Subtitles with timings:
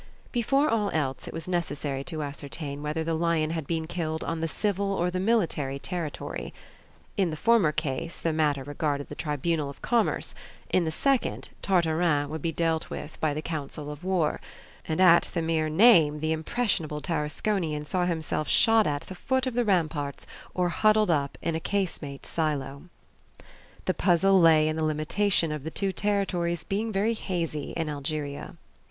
[0.31, 4.41] Before all else it was necessary to ascertain whether the lion had been killed on
[4.41, 6.55] the civil or the military territory.
[7.17, 10.33] In the former case the matter regarded the Tribunal of Commerce;
[10.71, 14.41] in the second, Tartarin would be dealt with by the Council of War:
[14.87, 19.53] and at the mere name the impressionable Tarasconian saw himself shot at the foot of
[19.53, 20.25] the ramparts
[20.55, 22.85] or huddled up in a casemate silo.
[23.85, 28.55] The puzzle lay in the limitation of the two territories being very hazy in Algeria.